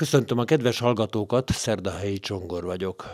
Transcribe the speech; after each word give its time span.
Köszöntöm 0.00 0.38
a 0.38 0.44
kedves 0.44 0.78
hallgatókat, 0.78 1.50
Szerdahelyi 1.50 2.18
Csongor 2.18 2.64
vagyok. 2.64 3.04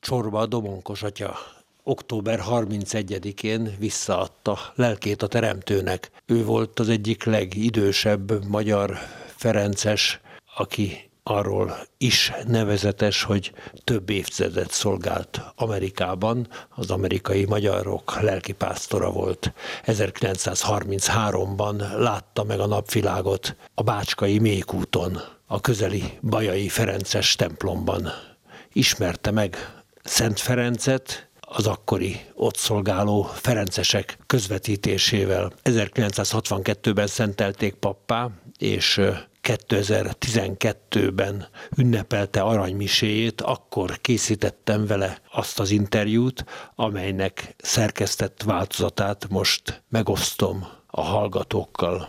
Csorba 0.00 0.46
Domonkos 0.46 1.02
atya 1.02 1.36
október 1.82 2.40
31-én 2.48 3.76
visszaadta 3.78 4.58
lelkét 4.74 5.22
a 5.22 5.26
teremtőnek. 5.26 6.10
Ő 6.26 6.44
volt 6.44 6.78
az 6.78 6.88
egyik 6.88 7.24
legidősebb 7.24 8.48
magyar 8.48 8.98
ferences, 9.36 10.20
aki 10.56 11.10
arról 11.22 11.76
is 11.98 12.32
nevezetes, 12.46 13.22
hogy 13.22 13.52
több 13.84 14.10
évtizedet 14.10 14.70
szolgált 14.70 15.40
Amerikában, 15.54 16.48
az 16.68 16.90
amerikai 16.90 17.44
magyarok 17.44 18.20
lelkipásztora 18.20 19.10
volt. 19.10 19.52
1933-ban 19.84 21.98
látta 21.98 22.44
meg 22.44 22.60
a 22.60 22.66
napvilágot 22.66 23.56
a 23.74 23.82
Bácskai 23.82 24.38
Mékúton, 24.38 25.38
a 25.52 25.60
közeli 25.60 26.18
Bajai 26.22 26.68
Ferences 26.68 27.36
templomban. 27.36 28.08
Ismerte 28.72 29.30
meg 29.30 29.56
Szent 30.02 30.40
Ferencet, 30.40 31.28
az 31.40 31.66
akkori 31.66 32.20
ott 32.34 32.56
szolgáló 32.56 33.22
ferencesek 33.22 34.18
közvetítésével. 34.26 35.52
1962-ben 35.64 37.06
szentelték 37.06 37.74
pappá, 37.74 38.28
és 38.58 39.00
2012-ben 39.42 41.48
ünnepelte 41.76 42.40
aranymiséjét, 42.40 43.40
akkor 43.40 44.00
készítettem 44.00 44.86
vele 44.86 45.18
azt 45.32 45.60
az 45.60 45.70
interjút, 45.70 46.44
amelynek 46.74 47.54
szerkesztett 47.58 48.42
változatát 48.42 49.26
most 49.28 49.82
megosztom 49.88 50.66
a 50.86 51.00
hallgatókkal. 51.00 52.08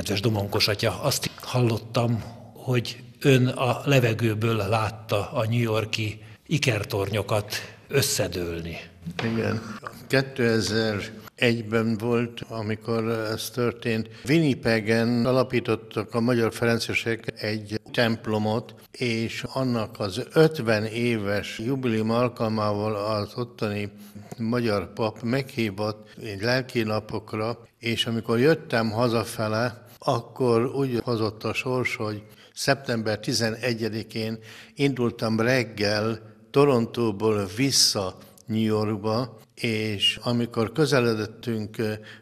Kedves 0.00 0.20
Domonkos 0.20 0.68
atya, 0.68 1.02
azt 1.02 1.30
hallottam, 1.42 2.22
hogy 2.54 3.02
ön 3.20 3.46
a 3.46 3.80
levegőből 3.84 4.56
látta 4.56 5.30
a 5.32 5.46
New 5.46 5.60
Yorki 5.60 6.22
ikertornyokat 6.46 7.54
összedőlni. 7.88 8.76
Igen. 9.24 9.76
2001-ben 10.10 11.96
volt, 11.98 12.40
amikor 12.48 13.08
ez 13.08 13.50
történt. 13.50 14.08
Winnipegen 14.28 15.26
alapítottak 15.26 16.14
a 16.14 16.20
magyar 16.20 16.52
ferencesek 16.52 17.32
egy 17.42 17.80
templomot, 17.92 18.74
és 18.92 19.44
annak 19.52 19.98
az 19.98 20.22
50 20.32 20.84
éves 20.84 21.58
jubileum 21.58 22.10
alkalmával 22.10 22.94
az 22.94 23.32
ottani 23.34 23.92
magyar 24.38 24.92
pap 24.92 25.22
meghívott 25.22 26.08
egy 26.22 26.42
lelkinapokra, 26.42 27.58
és 27.78 28.06
amikor 28.06 28.38
jöttem 28.38 28.90
hazafele, 28.90 29.88
akkor 30.04 30.66
úgy 30.66 31.00
hozott 31.04 31.44
a 31.44 31.52
sors, 31.52 31.96
hogy 31.96 32.22
szeptember 32.54 33.18
11-én 33.22 34.38
indultam 34.74 35.40
reggel 35.40 36.18
Torontóból 36.50 37.48
vissza 37.56 38.16
New 38.46 38.62
Yorkba, 38.62 39.38
és 39.54 40.18
amikor 40.22 40.72
közeledettünk 40.72 41.76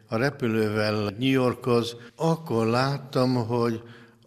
a 0.08 0.16
repülővel 0.16 1.14
New 1.18 1.30
Yorkhoz, 1.30 1.96
akkor 2.16 2.66
láttam, 2.66 3.34
hogy 3.46 3.82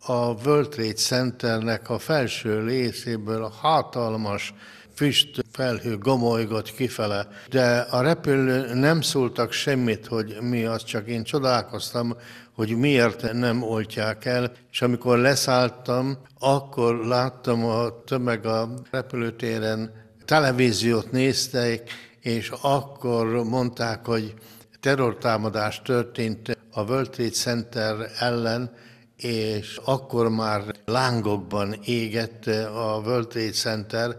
a 0.05 0.45
World 0.45 0.69
Trade 0.69 0.93
Centernek 0.93 1.89
a 1.89 1.99
felső 1.99 2.63
részéből 2.63 3.43
a 3.43 3.49
hatalmas 3.49 4.53
füst 4.95 5.45
felhő 5.51 5.97
gomolygott 5.97 6.73
kifele, 6.73 7.27
de 7.49 7.77
a 7.77 8.01
repülő 8.01 8.73
nem 8.73 9.01
szóltak 9.01 9.51
semmit, 9.51 10.05
hogy 10.05 10.37
mi 10.41 10.65
az, 10.65 10.83
csak 10.83 11.07
én 11.07 11.23
csodálkoztam, 11.23 12.15
hogy 12.53 12.77
miért 12.77 13.33
nem 13.33 13.63
oltják 13.63 14.25
el, 14.25 14.51
és 14.71 14.81
amikor 14.81 15.17
leszálltam, 15.17 16.17
akkor 16.39 17.05
láttam 17.05 17.65
a 17.65 18.03
tömeg 18.03 18.45
a 18.45 18.73
repülőtéren, 18.91 19.91
televíziót 20.25 21.11
nézték, 21.11 21.89
és 22.19 22.51
akkor 22.61 23.43
mondták, 23.43 24.05
hogy 24.05 24.33
terrortámadás 24.79 25.81
történt 25.81 26.57
a 26.71 26.81
World 26.83 27.09
Trade 27.09 27.29
Center 27.29 28.11
ellen, 28.19 28.71
és 29.15 29.79
akkor 29.83 30.29
már 30.29 30.63
lángokban 30.85 31.75
égett 31.85 32.45
a 32.75 33.01
World 33.05 33.27
Trade 33.27 33.51
Center, 33.51 34.17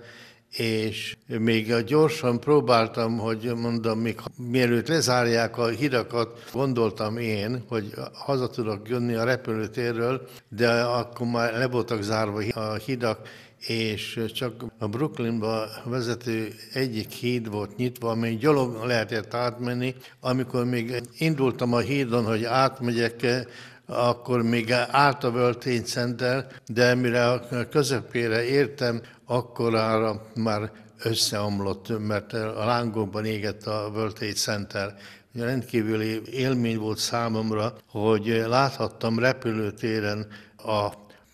és 0.56 1.16
még 1.26 1.74
gyorsan 1.86 2.40
próbáltam, 2.40 3.18
hogy 3.18 3.52
mondom, 3.56 3.98
még 3.98 4.20
mielőtt 4.36 4.88
lezárják 4.88 5.58
a 5.58 5.68
hidakat, 5.68 6.48
gondoltam 6.52 7.16
én, 7.16 7.64
hogy 7.68 7.92
haza 8.12 8.48
tudok 8.48 8.88
jönni 8.88 9.14
a 9.14 9.24
repülőtérről, 9.24 10.28
de 10.48 10.82
akkor 10.82 11.26
már 11.26 11.52
le 11.52 11.68
voltak 11.68 12.02
zárva 12.02 12.38
a 12.54 12.74
hidak, 12.74 13.28
és 13.66 14.24
csak 14.34 14.64
a 14.78 14.86
Brooklynba 14.86 15.66
vezető 15.84 16.54
egyik 16.72 17.10
híd 17.10 17.50
volt 17.50 17.76
nyitva, 17.76 18.10
amely 18.10 18.34
gyalog 18.34 18.84
lehetett 18.84 19.34
átmenni. 19.34 19.94
Amikor 20.20 20.64
még 20.64 21.02
indultam 21.18 21.72
a 21.72 21.78
hídon, 21.78 22.24
hogy 22.24 22.44
átmegyek, 22.44 23.26
akkor 23.86 24.42
még 24.42 24.72
állt 24.72 25.24
a 25.24 25.30
Trade 25.58 25.82
Center, 25.82 26.46
de 26.66 26.94
mire 26.94 27.30
a 27.30 27.68
közepére 27.70 28.44
értem, 28.44 29.00
akkorára 29.26 30.22
már 30.34 30.70
összeomlott, 31.02 31.98
mert 31.98 32.32
a 32.32 32.64
lángokban 32.64 33.24
égett 33.24 33.66
a 33.66 33.90
World 33.94 34.12
Trade 34.12 34.32
Center. 34.32 34.94
Rendkívüli 35.34 36.20
élmény 36.30 36.78
volt 36.78 36.98
számomra, 36.98 37.74
hogy 37.90 38.44
láthattam 38.48 39.18
repülőtéren 39.18 40.26
a 40.56 40.88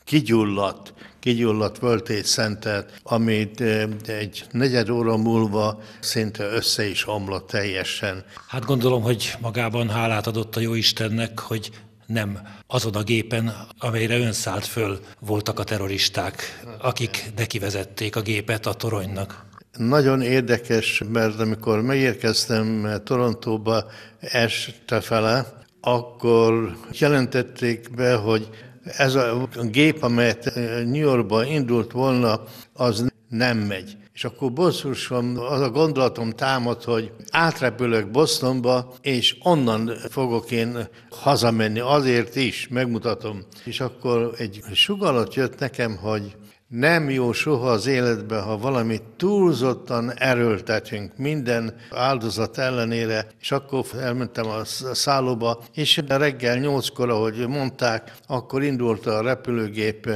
kigyulladt, 0.05 0.95
kigyulladt 1.21 1.83
World 1.83 2.03
Trade 2.03 2.87
amit 3.03 3.61
eh, 3.61 3.89
egy 4.07 4.45
negyed 4.51 4.89
óra 4.91 5.17
múlva 5.17 5.81
szinte 6.01 6.45
össze 6.45 6.87
is 6.89 7.09
omlott 7.09 7.47
teljesen. 7.47 8.25
Hát 8.47 8.65
gondolom, 8.65 9.03
hogy 9.03 9.35
magában 9.41 9.89
hálát 9.89 10.27
adott 10.27 10.57
a 10.57 10.61
Jóistennek, 10.61 11.39
hogy 11.39 11.71
nem 12.09 12.39
azon 12.67 12.95
a 12.95 13.03
gépen, 13.03 13.55
amelyre 13.79 14.19
ön 14.19 14.33
szállt 14.33 14.67
föl, 14.67 15.01
voltak 15.21 15.59
a 15.59 15.65
terroristák, 15.65 16.63
akik 16.81 17.33
nekivezették 17.37 18.17
a 18.17 18.21
gépet 18.21 18.67
a 18.67 18.73
toronynak. 18.73 19.47
Nagyon 19.77 20.23
érdekes, 20.23 21.03
mert 21.13 21.41
amikor 21.41 21.83
megérkeztem 21.83 22.91
Torontóba 23.05 23.85
este 24.21 25.01
fele, 25.01 25.47
akkor 25.81 26.77
jelentették 26.93 27.95
be, 27.95 28.15
hogy 28.15 28.49
ez 28.85 29.15
a 29.15 29.49
gép, 29.71 30.03
amelyet 30.03 30.55
New 30.85 31.01
Yorkba 31.01 31.45
indult 31.45 31.93
volna, 31.93 32.43
az 32.73 33.13
nem 33.29 33.59
megy. 33.59 33.97
És 34.13 34.25
akkor 34.25 34.53
bosszusan 34.53 35.37
az 35.37 35.61
a 35.61 35.71
gondolatom 35.71 36.31
támad, 36.31 36.85
hogy 36.85 37.13
átrepülök 37.31 38.11
Bostonba, 38.11 38.95
és 39.01 39.37
onnan 39.43 39.93
fogok 40.11 40.51
én 40.51 40.89
hazamenni, 41.11 41.81
azért 41.81 42.37
is, 42.37 42.69
megmutatom. 42.69 43.45
És 43.65 43.81
akkor 43.81 44.35
egy 44.39 44.61
sugallat 44.73 45.35
jött 45.35 45.59
nekem, 45.59 45.97
hogy 45.97 46.37
nem 46.69 47.11
jó 47.11 47.33
soha 47.33 47.71
az 47.71 47.87
életben, 47.87 48.43
ha 48.43 48.59
valamit 48.59 49.03
túlzottan 49.17 50.13
erőltetünk 50.15 51.17
minden 51.17 51.75
áldozat 51.91 52.59
ellenére, 52.59 53.27
és 53.41 53.53
akkor 53.53 53.85
elmentem 54.01 54.47
a 54.47 54.65
szállóba, 54.95 55.65
és 55.75 56.03
reggel 56.09 56.57
nyolckor, 56.57 57.11
ahogy 57.11 57.49
mondták, 57.49 58.13
akkor 58.27 58.63
indult 58.63 59.07
a 59.07 59.23
repülőgép 59.23 60.11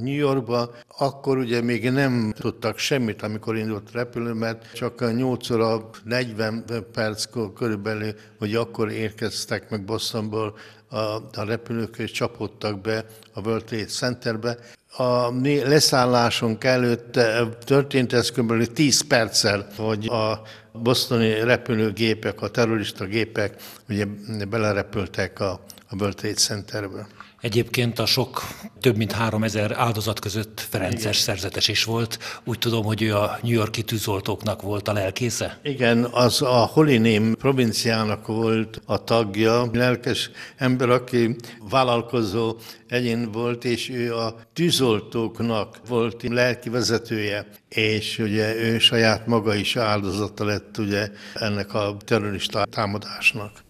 New 0.00 0.14
Yorkba, 0.14 0.70
akkor 0.98 1.38
ugye 1.38 1.60
még 1.62 1.90
nem 1.90 2.32
tudtak 2.38 2.78
semmit, 2.78 3.22
amikor 3.22 3.56
indult 3.56 3.92
repülő, 3.92 4.32
mert 4.32 4.72
csak 4.72 5.16
8 5.16 5.50
óra 5.50 5.90
40 6.04 6.64
perc 6.92 7.24
körülbelül, 7.54 8.14
hogy 8.38 8.54
akkor 8.54 8.90
érkeztek 8.90 9.70
meg 9.70 9.84
Bostonból 9.84 10.56
a, 10.88 10.96
a 10.96 11.44
repülők, 11.46 11.98
és 11.98 12.10
csapódtak 12.10 12.80
be 12.80 13.04
a 13.34 13.40
World 13.40 13.64
Trade 13.64 13.84
Centerbe. 13.84 14.58
A 14.96 15.30
mi 15.30 15.62
leszállásunk 15.62 16.64
előtt 16.64 17.18
történt 17.64 18.12
ez 18.12 18.30
kb. 18.30 18.72
10 18.72 19.06
perccel, 19.06 19.66
hogy 19.76 20.08
a 20.08 20.42
bosztoni 20.72 21.40
repülőgépek, 21.40 22.42
a 22.42 22.48
terrorista 22.48 23.04
gépek 23.04 23.62
ugye 23.88 24.04
belerepültek 24.48 25.40
a, 25.40 25.60
a 25.88 25.96
World 25.98 26.14
Trade 26.14 26.34
Centerbe. 26.34 27.06
Egyébként 27.40 27.98
a 27.98 28.06
sok 28.06 28.42
több 28.80 28.96
mint 28.96 29.12
három 29.12 29.42
ezer 29.42 29.72
áldozat 29.72 30.18
között 30.18 30.60
Ferences 30.60 31.00
Igen. 31.00 31.12
szerzetes 31.12 31.68
is 31.68 31.84
volt. 31.84 32.18
Úgy 32.44 32.58
tudom, 32.58 32.84
hogy 32.84 33.02
ő 33.02 33.16
a 33.16 33.38
New 33.42 33.52
Yorki 33.52 33.82
tűzoltóknak 33.82 34.62
volt 34.62 34.88
a 34.88 34.92
lelkésze? 34.92 35.58
Igen, 35.62 36.04
az 36.04 36.42
a 36.42 36.70
Holiném 36.72 37.34
provinciának 37.34 38.26
volt 38.26 38.80
a 38.84 39.04
tagja, 39.04 39.68
lelkes 39.72 40.30
ember, 40.56 40.88
aki 40.90 41.36
vállalkozó 41.70 42.56
egyén 42.88 43.32
volt, 43.32 43.64
és 43.64 43.88
ő 43.90 44.14
a 44.14 44.36
tűzoltóknak 44.52 45.80
volt 45.88 46.22
lelki 46.22 46.68
vezetője, 46.68 47.46
és 47.68 48.18
ugye 48.18 48.54
ő 48.54 48.78
saját 48.78 49.26
maga 49.26 49.54
is 49.54 49.76
áldozata 49.76 50.44
lett 50.44 50.78
ugye 50.78 51.10
ennek 51.34 51.74
a 51.74 51.96
terrorista 52.04 52.64
támadásnak. 52.64 53.64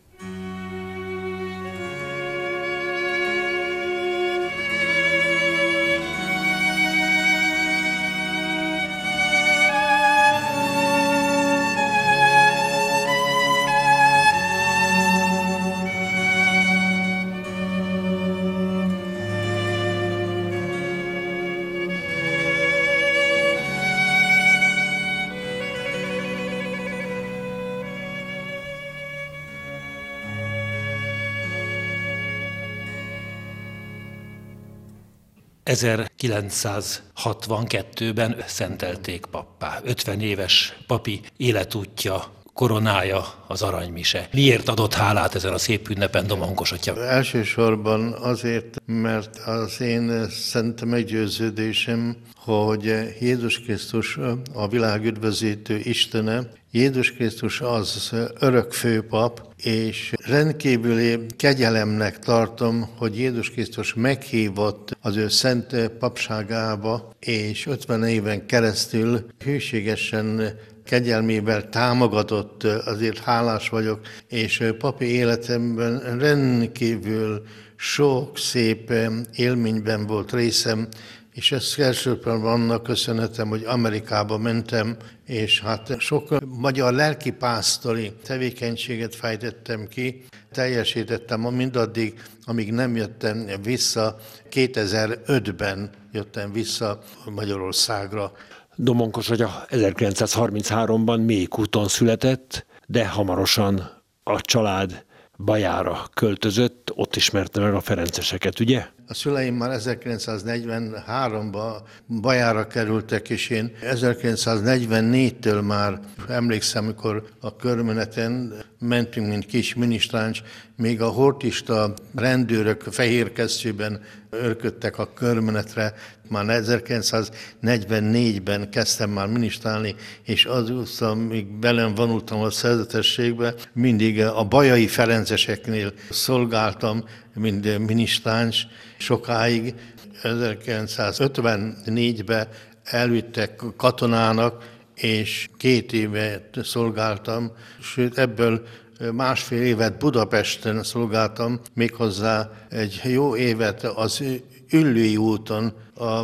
1962-ben 35.67 38.37
szentelték 38.47 39.27
pappá. 39.27 39.81
50 39.85 40.21
éves 40.21 40.77
papi 40.87 41.21
életútja 41.37 42.36
koronája 42.57 43.25
az 43.47 43.63
aranymise. 43.63 44.29
Miért 44.33 44.69
adott 44.69 44.95
hálát 44.95 45.35
ezen 45.35 45.53
a 45.53 45.59
szép 45.59 45.89
ünnepen 45.89 46.27
Domonkos 46.27 46.73
atya? 46.73 47.07
Elsősorban 47.07 48.13
azért, 48.13 48.77
mert 48.87 49.37
az 49.37 49.81
én 49.81 50.29
szent 50.31 50.85
meggyőződésem, 50.85 52.17
hogy 52.37 52.95
Jézus 53.21 53.61
Krisztus 53.61 54.19
a 54.53 54.69
világ 54.69 55.05
üdvözítő 55.05 55.81
Istene, 55.83 56.49
Jézus 56.71 57.13
Krisztus 57.13 57.61
az 57.61 58.13
örök 58.39 58.73
főpap, 58.73 59.53
és 59.63 60.13
rendkívüli 60.27 61.27
kegyelemnek 61.37 62.19
tartom, 62.19 62.89
hogy 62.97 63.19
Jézus 63.19 63.51
Krisztus 63.51 63.95
meghívott 63.95 64.97
az 65.01 65.17
ő 65.17 65.29
szent 65.29 65.89
papságába, 65.99 67.15
és 67.21 67.67
50 67.67 68.05
éven 68.05 68.47
keresztül 68.47 69.27
hűségesen 69.45 70.59
kegyelmével 70.87 71.69
támogatott, 71.69 72.65
azért 72.65 73.19
hálás 73.19 73.69
vagyok, 73.69 74.01
és 74.29 74.63
papi 74.79 75.05
életemben 75.05 76.19
rendkívül 76.19 77.43
sok 77.77 78.39
szép 78.39 78.93
élményben 79.35 80.07
volt 80.07 80.33
részem, 80.33 80.89
és 81.37 81.53
ezt 81.53 81.79
elsősorban 81.79 82.45
annak 82.45 82.83
köszönhetem, 82.83 83.49
hogy 83.49 83.65
Amerikába 83.65 84.39
mentem, 84.39 84.97
és 85.27 85.61
hát 85.61 86.01
sok 86.01 86.39
magyar 86.59 86.93
lelkipásztori 86.93 88.13
tevékenységet 88.25 89.15
fejtettem 89.15 89.87
ki, 89.89 90.25
teljesítettem 90.53 91.41
mindaddig, 91.41 92.23
amíg 92.45 92.73
nem 92.73 92.97
jöttem 92.97 93.47
vissza. 93.63 94.17
2005-ben 94.51 95.91
jöttem 96.13 96.53
vissza 96.53 97.03
Magyarországra. 97.35 98.33
Domonkos 98.77 99.31
a 99.31 99.67
1933-ban 99.69 101.25
Mékúton 101.25 101.89
született, 101.89 102.67
de 102.87 103.09
hamarosan 103.09 104.03
a 104.23 104.41
család 104.41 105.05
Bajára 105.39 106.07
költözött, 106.15 106.93
ott 106.95 107.17
ismerte 107.17 107.61
meg 107.61 107.75
a 107.75 107.81
Ferenceseket, 107.81 108.61
ugye? 108.61 108.87
A 109.09 109.15
szüleim 109.15 109.55
már 109.55 109.81
1943-ban 109.83 111.77
Bajára 112.21 112.67
kerültek, 112.67 113.31
és 113.31 113.49
én 113.49 113.73
1944-től 113.83 115.67
már 115.67 116.01
emlékszem, 116.29 116.85
amikor 116.85 117.25
a 117.41 117.57
körmeneten 117.57 118.55
mentünk, 118.79 119.29
mint 119.29 119.47
kis 119.47 119.75
minisztráns, 119.75 120.43
még 120.77 121.03
a 121.03 121.09
hortista 121.09 121.95
rendőrök 122.15 122.83
fehér 122.83 123.33
kesztyűben 123.33 124.01
örködtek 124.31 124.99
a 124.99 125.13
körmenetre. 125.13 125.95
Már 126.29 126.45
1944-ben 126.49 128.71
kezdtem 128.71 129.11
már 129.11 129.27
minisztrálni, 129.27 129.95
és 130.23 130.45
azután, 130.45 131.11
amíg 131.11 131.47
belem 131.47 131.95
vonultam 131.95 132.41
a 132.41 132.51
szerzetességbe, 132.51 133.55
mindig 133.73 134.21
a 134.21 134.45
bajai 134.45 134.87
ferenceseknél 134.87 135.93
szolgáltam, 136.11 137.05
mint 137.37 137.87
minisztráns, 137.87 138.67
sokáig 138.99 139.75
1954-ben 140.23 142.49
elvittek 142.85 143.63
katonának, 143.77 144.75
és 144.95 145.49
két 145.57 145.93
évet 145.93 146.59
szolgáltam, 146.63 147.53
sőt 147.81 148.19
ebből 148.19 148.67
másfél 149.13 149.63
évet 149.63 149.99
Budapesten 149.99 150.83
szolgáltam, 150.83 151.61
méghozzá 151.75 152.51
egy 152.69 153.01
jó 153.05 153.37
évet 153.37 153.85
az 153.85 154.23
Üllői 154.71 155.17
úton, 155.17 155.73
a 155.95 156.23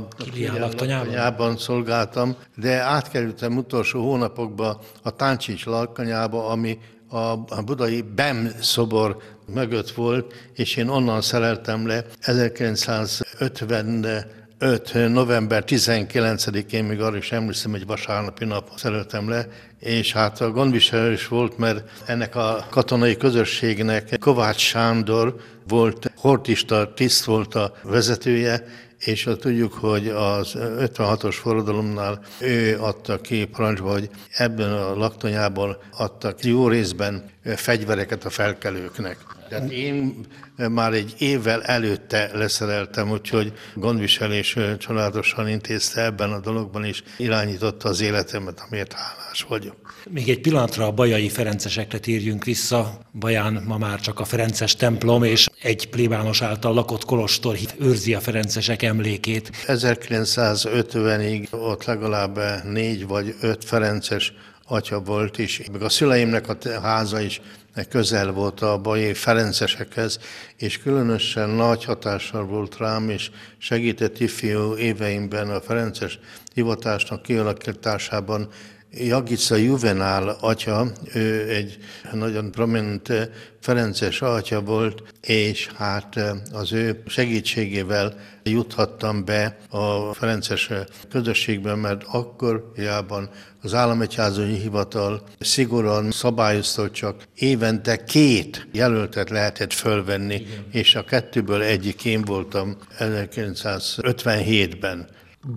laktanyában? 0.59 1.59
Szolgáltam, 1.59 2.37
de 2.57 2.81
átkerültem 2.81 3.57
utolsó 3.57 4.03
hónapokban 4.03 4.79
a 5.03 5.11
Táncsics 5.11 5.65
lakanyába, 5.65 6.49
ami 6.49 6.79
a 7.09 7.63
budai 7.63 8.03
BEM 8.03 8.51
szobor 8.61 9.17
mögött 9.47 9.91
volt, 9.91 10.35
és 10.55 10.77
én 10.77 10.89
onnan 10.89 11.21
szereltem 11.21 11.87
le 11.87 12.05
1950 12.21 14.41
5. 14.63 15.09
november 15.09 15.65
19-én, 15.67 16.85
még 16.85 17.01
arra 17.01 17.17
is 17.17 17.33
emlékszem, 17.33 17.71
hogy 17.71 17.87
vasárnapi 17.87 18.45
nap 18.45 18.71
szereltem 18.77 19.29
le, 19.29 19.49
és 19.79 20.13
hát 20.13 20.41
a 20.41 20.51
gondviselő 20.51 21.19
volt, 21.29 21.59
mert 21.59 21.91
ennek 22.07 22.37
a 22.37 22.67
katonai 22.71 23.17
közösségnek 23.17 24.19
Kovács 24.19 24.61
Sándor 24.61 25.37
volt, 25.69 26.13
hortista 26.17 26.93
tiszt 26.95 27.25
volt 27.25 27.55
a 27.55 27.73
vezetője, 27.83 28.65
és 29.05 29.29
tudjuk, 29.39 29.73
hogy 29.73 30.09
az 30.09 30.53
56-os 30.57 31.37
forradalomnál 31.41 32.21
ő 32.41 32.79
adta 32.81 33.21
ki 33.21 33.45
parancsba, 33.45 33.91
hogy 33.91 34.11
ebben 34.33 34.73
a 34.73 34.97
laktanyában 34.97 35.77
adtak 35.97 36.45
jó 36.45 36.69
részben 36.69 37.31
fegyvereket 37.45 38.25
a 38.25 38.31
felkelőknek. 38.31 39.17
Tehát 39.53 39.71
én 39.71 40.27
már 40.71 40.93
egy 40.93 41.15
évvel 41.19 41.63
előtte 41.63 42.31
leszereltem, 42.35 43.11
úgyhogy 43.11 43.53
gondviselés 43.75 44.57
családosan 44.79 45.49
intézte 45.49 46.05
ebben 46.05 46.33
a 46.33 46.41
dologban 46.41 46.85
is, 46.85 47.03
irányította 47.17 47.89
az 47.89 48.01
életemet, 48.01 48.65
amiért 48.69 48.93
hálás 48.93 49.43
vagyok. 49.49 49.95
Még 50.11 50.29
egy 50.29 50.41
pillanatra 50.41 50.87
a 50.87 50.93
bajai 50.93 51.29
ferencesekre 51.29 51.99
térjünk 51.99 52.45
vissza. 52.45 53.01
Baján 53.13 53.63
ma 53.67 53.79
már 53.79 54.01
csak 54.01 54.21
a 54.21 54.25
Ferences 54.25 54.77
templom 54.77 55.23
és 55.23 55.49
egy 55.63 55.89
plébános 55.89 56.43
által 56.43 56.75
lakott 56.75 57.05
kolostor 57.05 57.57
őrzi 57.79 58.15
a 58.15 58.21
ferencesek 58.21 58.83
emlékét. 58.83 59.51
1950-ig 59.67 61.51
ott 61.51 61.85
legalább 61.85 62.39
négy 62.65 63.07
vagy 63.07 63.35
öt 63.41 63.65
ferences 63.65 64.33
atya 64.65 65.01
volt 65.01 65.39
is, 65.39 65.63
meg 65.73 65.83
a 65.83 65.89
szüleimnek 65.89 66.49
a 66.49 66.81
háza 66.81 67.21
is 67.21 67.41
közel 67.89 68.33
volt 68.33 68.61
a 68.61 68.79
bajé 68.79 69.13
ferencesekhez, 69.13 70.19
és 70.57 70.79
különösen 70.79 71.49
nagy 71.49 71.85
hatással 71.85 72.45
volt 72.45 72.77
rám, 72.77 73.11
és 73.11 73.31
segített 73.59 74.21
ifjú 74.21 74.75
éveimben 74.75 75.51
a 75.51 75.61
ferences 75.61 76.19
hivatásnak 76.55 77.23
kialakításában 77.23 78.49
Jagica 78.95 79.57
Juvenál 79.57 80.37
atya, 80.41 80.93
ő 81.15 81.49
egy 81.49 81.79
nagyon 82.13 82.51
prominent 82.51 83.13
Ferences 83.61 84.23
atya 84.23 84.61
volt, 84.61 85.03
és 85.21 85.69
hát 85.77 86.21
az 86.53 86.73
ő 86.73 87.03
segítségével 87.07 88.15
juthattam 88.43 89.25
be 89.25 89.57
a 89.71 90.15
Ferences 90.15 90.71
közösségben, 91.11 91.79
mert 91.79 92.05
akkor 92.07 92.73
jában 92.77 93.31
az 93.63 93.75
államegyházai 93.75 94.59
hivatal 94.59 95.23
szigorúan 95.41 96.11
szabályozta, 96.11 96.81
hogy 96.81 96.93
csak 96.93 97.23
évente 97.35 98.05
két 98.05 98.67
jelöltet 98.73 99.31
lehetett 99.31 99.73
fölvenni, 99.73 100.35
Igen. 100.35 100.65
és 100.71 100.95
a 100.95 101.05
kettőből 101.05 101.63
egyik 101.63 102.05
én 102.05 102.23
voltam 102.23 102.77
1957-ben. 102.99 105.09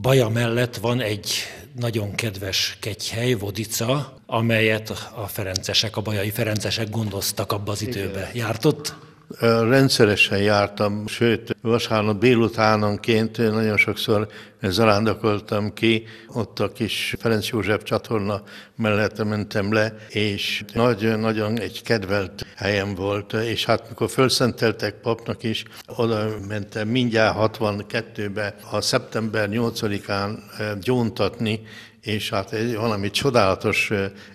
Baja 0.02 0.30
mellett 0.30 0.76
van 0.76 1.02
egy 1.02 1.32
nagyon 1.80 2.16
kedves 2.16 2.78
kegyhely, 2.80 3.34
Vodica, 3.34 4.14
amelyet 4.26 4.90
a 5.16 5.28
ferencesek, 5.28 5.98
a 5.98 6.02
bajai 6.02 6.30
ferencesek 6.30 6.90
gondoztak 6.90 7.52
abba 7.52 7.72
az 7.72 7.82
időbe. 7.82 8.32
Járt 8.34 8.66
ott? 8.66 8.96
Rendszeresen 9.40 10.42
jártam, 10.42 11.08
sőt, 11.08 11.56
vasárnap 11.62 12.20
délutánonként 12.20 13.38
nagyon 13.38 13.78
sokszor 13.78 14.28
zarándokoltam 14.70 15.74
ki, 15.74 16.04
ott 16.34 16.60
a 16.60 16.72
kis 16.72 17.16
Ferenc 17.20 17.48
József 17.48 17.84
csatorna 17.84 18.42
mellett 18.76 19.24
mentem 19.24 19.74
le, 19.74 19.96
és 20.10 20.64
nagyon-nagyon 20.74 21.60
egy 21.60 21.82
kedvelt 21.84 22.46
helyem 22.56 22.96
volt, 22.96 23.34
és 23.34 23.66
hát 23.66 23.90
mikor 23.90 24.10
felszenteltek 24.10 24.94
papnak 25.02 25.44
is, 25.44 25.64
oda 25.96 26.28
mentem 26.48 26.88
mindjárt 26.88 27.58
62-be, 27.60 28.56
a 28.72 28.82
szeptember 28.82 29.50
8-án 29.52 30.38
gyóntatni, 30.82 31.62
és 32.06 32.30
hát 32.30 32.54
egy 32.54 32.76
valami 32.76 33.10
csodálatos 33.10 33.92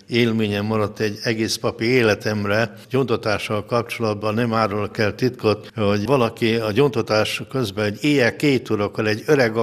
élményem 0.07 0.65
maradt 0.65 0.99
egy 0.99 1.19
egész 1.23 1.55
papi 1.55 1.85
életemre. 1.85 2.73
Gyontatással 2.89 3.65
kapcsolatban 3.65 4.33
nem 4.33 4.53
árul 4.53 4.91
kell 4.91 5.11
titkot, 5.11 5.69
hogy 5.75 6.05
valaki 6.05 6.55
a 6.55 6.71
gyontatás 6.71 7.41
közben 7.49 7.85
egy 7.85 8.03
éjjel 8.03 8.35
két 8.35 8.69
órakor 8.69 9.07
egy 9.07 9.23
öreg 9.25 9.53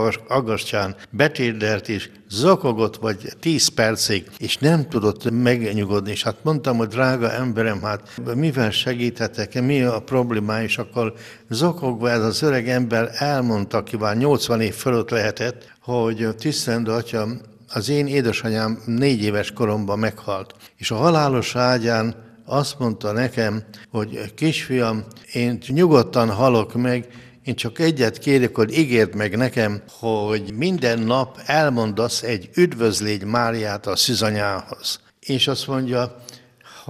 agasztján 0.58 0.96
betérdelt 1.10 1.88
és 1.88 2.10
zokogott 2.28 2.96
vagy 2.96 3.32
tíz 3.40 3.68
percig, 3.68 4.30
és 4.38 4.56
nem 4.56 4.88
tudott 4.88 5.30
megnyugodni. 5.30 6.10
És 6.10 6.22
hát 6.22 6.36
mondtam, 6.42 6.76
hogy 6.76 6.88
drága 6.88 7.32
emberem, 7.32 7.82
hát 7.82 8.34
mivel 8.34 8.70
segíthetek, 8.70 9.62
mi 9.62 9.82
a 9.82 10.00
problémája, 10.00 10.64
és 10.64 10.78
akkor 10.78 11.12
zokogva 11.48 12.10
ez 12.10 12.22
az 12.22 12.42
öreg 12.42 12.68
ember 12.68 13.10
elmondta, 13.14 13.76
akivel 13.76 14.14
80 14.14 14.60
év 14.60 14.74
fölött 14.74 15.10
lehetett, 15.10 15.72
hogy 15.80 16.28
tisztendő 16.38 16.90
atya, 16.90 17.26
az 17.72 17.88
én 17.88 18.06
édesanyám 18.06 18.78
négy 18.86 19.22
éves 19.22 19.52
koromban 19.52 19.98
meghalt, 19.98 20.54
és 20.76 20.90
a 20.90 20.96
halálos 20.96 21.56
ágyán 21.56 22.14
azt 22.44 22.78
mondta 22.78 23.12
nekem, 23.12 23.62
hogy 23.90 24.34
kisfiam, 24.34 25.04
én 25.32 25.58
nyugodtan 25.68 26.30
halok 26.30 26.74
meg, 26.74 27.06
én 27.48 27.54
csak 27.54 27.78
egyet 27.78 28.18
kérek, 28.18 28.54
hogy 28.54 28.78
ígérd 28.78 29.14
meg 29.14 29.36
nekem, 29.36 29.82
hogy 29.88 30.52
minden 30.52 30.98
nap 30.98 31.40
elmondasz 31.46 32.22
egy 32.22 32.48
üdvözlégy 32.54 33.24
Máriát 33.24 33.86
a 33.86 33.96
szüzanyához. 33.96 35.00
És 35.20 35.48
azt 35.48 35.66
mondja, 35.66 36.16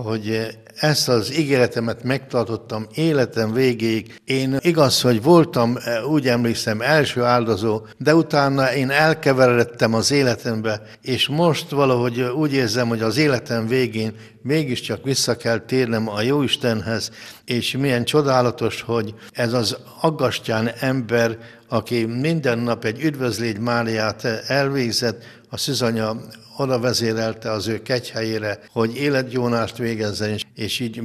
hogy 0.02 0.58
ezt 0.74 1.08
az 1.08 1.38
ígéretemet 1.38 2.02
megtartottam 2.02 2.86
életem 2.94 3.52
végéig. 3.52 4.20
Én 4.24 4.56
igaz, 4.60 5.00
hogy 5.00 5.22
voltam, 5.22 5.78
úgy 6.10 6.28
emlékszem, 6.28 6.80
első 6.80 7.22
áldozó, 7.22 7.80
de 7.96 8.14
utána 8.14 8.72
én 8.74 8.90
elkeveredtem 8.90 9.94
az 9.94 10.10
életembe, 10.10 10.82
és 11.02 11.28
most 11.28 11.70
valahogy 11.70 12.20
úgy 12.20 12.52
érzem, 12.52 12.88
hogy 12.88 13.02
az 13.02 13.16
életem 13.16 13.66
végén 13.66 14.14
mégiscsak 14.42 15.04
vissza 15.04 15.36
kell 15.36 15.58
térnem 15.58 16.08
a 16.08 16.22
Jóistenhez, 16.22 17.10
és 17.44 17.76
milyen 17.76 18.04
csodálatos, 18.04 18.82
hogy 18.82 19.14
ez 19.32 19.52
az 19.52 19.76
aggastyán 20.00 20.70
ember, 20.80 21.38
aki 21.68 22.04
minden 22.04 22.58
nap 22.58 22.84
egy 22.84 23.04
üdvözlégy 23.04 23.58
Máriát 23.58 24.24
elvégzett, 24.46 25.22
a 25.48 25.56
szüzanya 25.56 26.16
oda 26.56 26.78
vezérelte 26.78 27.50
az 27.50 27.66
ő 27.66 27.82
kegyhelyére, 27.82 28.60
hogy 28.72 28.96
életgyónást 28.96 29.76
végezzen, 29.76 30.38
és 30.54 30.80
így 30.80 31.02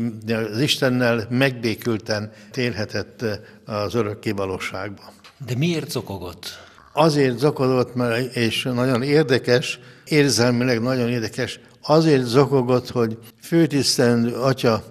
az 0.51 0.59
Istennel 0.59 1.27
megbékülten 1.29 2.31
térhetett 2.51 3.25
az 3.65 3.95
örökké 3.95 4.31
valóságba. 4.31 5.01
De 5.45 5.55
miért 5.55 5.91
zokogott? 5.91 6.59
Azért 6.93 7.37
zokogott, 7.37 7.95
mert, 7.95 8.35
és 8.35 8.63
nagyon 8.63 9.01
érdekes, 9.01 9.79
érzelmileg 10.05 10.81
nagyon 10.81 11.09
érdekes, 11.09 11.59
azért 11.81 12.23
zokogott, 12.23 12.89
hogy 12.89 13.17
főtisztelendő 13.41 14.33
atya, 14.33 14.83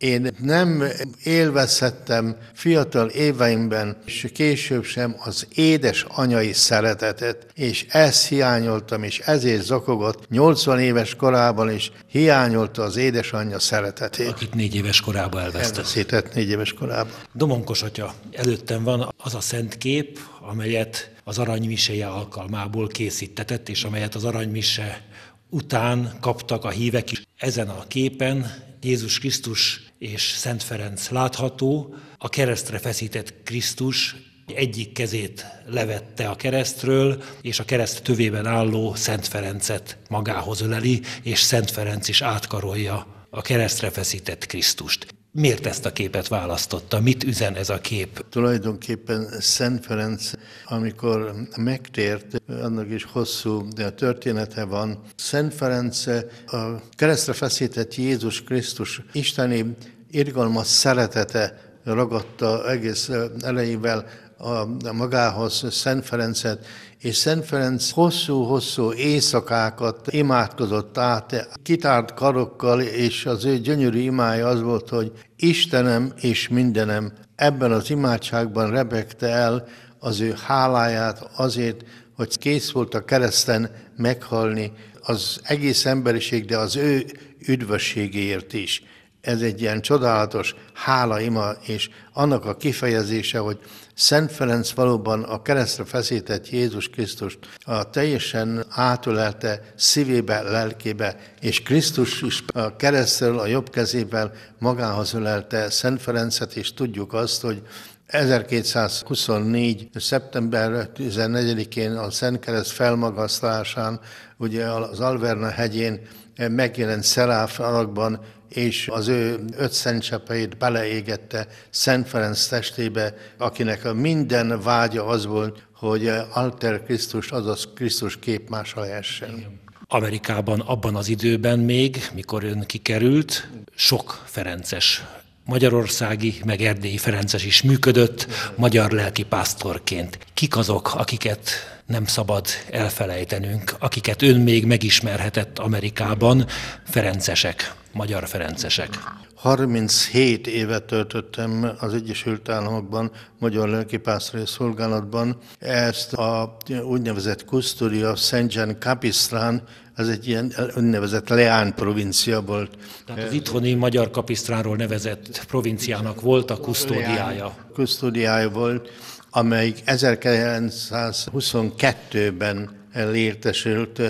én 0.00 0.30
nem 0.38 0.84
élvezhettem 1.22 2.36
fiatal 2.52 3.08
éveimben, 3.08 3.96
és 4.06 4.26
később 4.34 4.84
sem 4.84 5.16
az 5.24 5.46
édes 5.54 6.04
anyai 6.08 6.52
szeretetet, 6.52 7.46
és 7.54 7.86
ezt 7.88 8.28
hiányoltam, 8.28 9.02
és 9.02 9.18
ezért 9.18 9.62
zakogott 9.62 10.28
80 10.28 10.80
éves 10.80 11.14
korában 11.14 11.70
is 11.70 11.92
hiányolta 12.06 12.82
az 12.82 12.96
édesanyja 12.96 13.58
szeretetét. 13.58 14.28
Akit 14.28 14.54
négy 14.54 14.74
éves 14.74 15.00
korában 15.00 15.40
elvesztett. 15.40 15.76
Elveszített 15.76 16.34
négy 16.34 16.48
éves 16.48 16.72
korában. 16.72 17.12
Domonkos 17.32 17.82
atya, 17.82 18.14
előttem 18.32 18.84
van 18.84 19.14
az 19.16 19.34
a 19.34 19.40
szent 19.40 19.78
kép, 19.78 20.18
amelyet 20.40 21.10
az 21.24 21.38
aranymiseje 21.38 22.06
alkalmából 22.06 22.86
készítetett, 22.86 23.68
és 23.68 23.84
amelyet 23.84 24.14
az 24.14 24.24
aranymise 24.24 25.02
után 25.50 26.12
kaptak 26.20 26.64
a 26.64 26.70
hívek 26.70 27.10
is. 27.10 27.22
Ezen 27.36 27.68
a 27.68 27.84
képen 27.88 28.68
Jézus 28.82 29.18
Krisztus 29.18 29.82
és 29.98 30.22
Szent 30.22 30.62
Ferenc 30.62 31.08
látható, 31.08 31.94
a 32.18 32.28
keresztre 32.28 32.78
feszített 32.78 33.34
Krisztus 33.44 34.16
egyik 34.54 34.92
kezét 34.92 35.46
levette 35.66 36.28
a 36.28 36.36
keresztről, 36.36 37.22
és 37.42 37.58
a 37.58 37.64
kereszt 37.64 38.02
tövében 38.02 38.46
álló 38.46 38.94
Szent 38.94 39.26
Ferencet 39.26 39.98
magához 40.08 40.60
öleli, 40.60 41.02
és 41.22 41.40
Szent 41.40 41.70
Ferenc 41.70 42.08
is 42.08 42.22
átkarolja 42.22 43.26
a 43.30 43.42
keresztre 43.42 43.90
feszített 43.90 44.46
Krisztust. 44.46 45.19
Miért 45.32 45.66
ezt 45.66 45.86
a 45.86 45.92
képet 45.92 46.28
választotta? 46.28 47.00
Mit 47.00 47.24
üzen 47.24 47.54
ez 47.54 47.68
a 47.68 47.80
kép? 47.80 48.24
Tulajdonképpen 48.30 49.28
Szent 49.40 49.84
Ferenc, 49.84 50.30
amikor 50.64 51.34
megtért, 51.56 52.42
annak 52.48 52.90
is 52.90 53.04
hosszú 53.04 53.68
története 53.96 54.64
van. 54.64 55.00
Szent 55.16 55.54
Ferenc 55.54 56.06
a 56.46 56.82
keresztre 56.90 57.32
feszített 57.32 57.94
Jézus 57.94 58.42
Krisztus 58.42 59.02
isteni 59.12 59.76
irgalmas 60.10 60.66
szeretete 60.66 61.74
ragadta 61.84 62.70
egész 62.70 63.10
elejével 63.42 64.06
a 64.38 64.92
magához 64.92 65.64
Szent 65.70 66.06
Ferencet, 66.06 66.66
és 67.00 67.16
Szent 67.16 67.44
Ferenc 67.44 67.90
hosszú-hosszú 67.90 68.92
éjszakákat 68.92 70.12
imádkozott 70.12 70.98
át, 70.98 71.48
kitárt 71.62 72.14
karokkal, 72.14 72.80
és 72.80 73.26
az 73.26 73.44
ő 73.44 73.58
gyönyörű 73.58 73.98
imája 73.98 74.46
az 74.46 74.60
volt, 74.60 74.88
hogy 74.88 75.12
Istenem 75.36 76.12
és 76.20 76.48
mindenem 76.48 77.12
ebben 77.34 77.72
az 77.72 77.90
imádságban 77.90 78.70
rebegte 78.70 79.26
el 79.26 79.68
az 79.98 80.20
ő 80.20 80.34
háláját 80.46 81.30
azért, 81.36 81.84
hogy 82.16 82.38
kész 82.38 82.70
volt 82.70 82.94
a 82.94 83.04
kereszten 83.04 83.70
meghalni 83.96 84.72
az 85.00 85.40
egész 85.42 85.86
emberiség, 85.86 86.44
de 86.44 86.56
az 86.56 86.76
ő 86.76 87.06
üdvösségéért 87.46 88.52
is. 88.52 88.82
Ez 89.20 89.40
egy 89.40 89.60
ilyen 89.60 89.80
csodálatos 89.80 90.54
hálaima, 90.74 91.50
és 91.66 91.90
annak 92.12 92.44
a 92.44 92.56
kifejezése, 92.56 93.38
hogy 93.38 93.58
Szent 93.94 94.32
Ferenc 94.32 94.70
valóban 94.70 95.22
a 95.22 95.42
keresztre 95.42 95.84
feszített 95.84 96.50
Jézus 96.50 96.88
Krisztust 96.88 97.38
a 97.64 97.90
teljesen 97.90 98.64
átölelte 98.68 99.72
szívébe, 99.76 100.42
lelkébe, 100.42 101.16
és 101.40 101.62
Krisztus 101.62 102.22
is 102.22 102.44
a 102.52 102.76
keresztről 102.76 103.38
a 103.38 103.46
jobb 103.46 103.70
kezével 103.70 104.32
magához 104.58 105.14
ölelte 105.14 105.70
Szent 105.70 106.02
Ferencet, 106.02 106.56
és 106.56 106.74
tudjuk 106.74 107.12
azt, 107.12 107.40
hogy 107.40 107.62
1224. 108.06 109.88
szeptember 109.94 110.90
14-én 110.96 111.92
a 111.92 112.10
Szent 112.10 112.38
Kereszt 112.38 112.70
felmagasztásán, 112.70 114.00
ugye 114.36 114.64
az 114.64 115.00
Alverna 115.00 115.48
hegyén 115.48 116.00
megjelent 116.36 117.04
Szeráf 117.04 117.60
alakban 117.60 118.20
és 118.50 118.88
az 118.88 119.08
ő 119.08 119.44
öt 119.56 119.72
szentcsepeit 119.72 120.58
beleégette 120.58 121.46
Szent 121.70 122.08
Ferenc 122.08 122.46
testébe, 122.46 123.14
akinek 123.38 123.84
a 123.84 123.94
minden 123.94 124.60
vágya 124.62 125.06
az 125.06 125.26
volt, 125.26 125.66
hogy 125.74 126.12
Alter 126.32 126.82
Krisztus, 126.82 127.30
azaz 127.30 127.68
Krisztus 127.74 128.18
képmása 128.18 128.80
lehessen. 128.80 129.60
Amerikában 129.86 130.60
abban 130.60 130.96
az 130.96 131.08
időben 131.08 131.58
még, 131.58 132.08
mikor 132.14 132.44
ön 132.44 132.64
kikerült, 132.66 133.48
sok 133.74 134.22
Ferences 134.24 135.04
magyarországi, 135.44 136.40
meg 136.44 136.60
erdélyi 136.60 136.96
Ferences 136.96 137.44
is 137.44 137.62
működött 137.62 138.26
magyar 138.56 138.90
lelkipásztorként. 138.90 140.18
Kik 140.34 140.56
azok, 140.56 140.94
akiket 140.94 141.50
nem 141.86 142.04
szabad 142.04 142.46
elfelejtenünk, 142.70 143.74
akiket 143.78 144.22
ön 144.22 144.40
még 144.40 144.64
megismerhetett 144.64 145.58
Amerikában, 145.58 146.46
Ferencesek, 146.84 147.74
magyar 147.92 148.28
Ferencesek? 148.28 148.88
37 149.34 150.46
évet 150.46 150.84
töltöttem 150.84 151.70
az 151.78 151.94
Egyesült 151.94 152.48
Államokban, 152.48 153.10
magyar 153.38 153.68
lelkipásztori 153.68 154.46
szolgálatban. 154.46 155.36
Ezt 155.58 156.12
a 156.12 156.56
úgynevezett 156.82 157.44
Custodia 157.46 158.16
Szent 158.16 158.54
Jean 158.54 158.76
Capistrán, 158.78 159.62
ez 159.94 160.08
egy 160.08 160.28
ilyen 160.28 160.52
úgynevezett 160.76 161.28
Leán 161.28 161.74
provincia 161.74 162.40
volt. 162.40 162.70
Tehát 163.06 163.26
az 163.26 163.32
itthoni 163.32 163.74
magyar 163.74 164.10
kapisztránról 164.10 164.76
nevezett 164.76 165.44
provinciának 165.46 166.20
volt 166.20 166.50
a 166.50 166.56
kusztódiája. 166.56 167.54
Kusztódiája 167.74 168.50
volt, 168.50 168.90
amelyik 169.30 169.78
1922-ben 169.86 172.78
elértesült 172.92 174.02